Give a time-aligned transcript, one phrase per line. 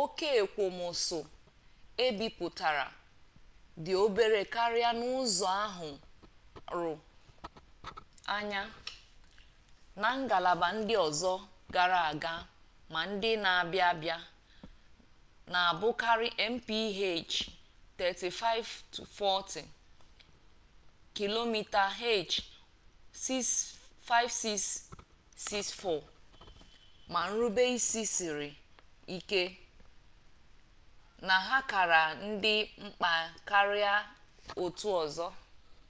[0.00, 1.20] ókè ekwomọsọ
[2.06, 2.86] ebipụtara
[3.84, 6.92] dị obere karịa n'ụzọ ahụrụ
[8.36, 8.62] anya
[10.00, 11.32] na ngalaba ndị ọzọ
[11.74, 12.32] gara aga
[12.92, 14.16] ma ndị na-abịa abịa-
[15.52, 17.34] na-abụkarị mph
[17.98, 19.64] 35-40
[21.16, 22.00] km/h
[23.24, 26.00] 56-64-
[27.12, 28.50] ma nrubeisi siri
[29.16, 29.42] ike
[31.26, 32.02] na ha kara
[32.42, 33.10] dị mkpa
[33.48, 33.94] karịa
[34.64, 35.26] otu ọzọ